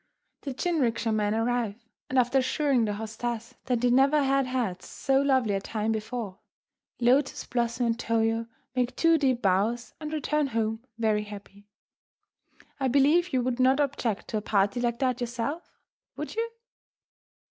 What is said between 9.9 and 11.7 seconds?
and return home very happy.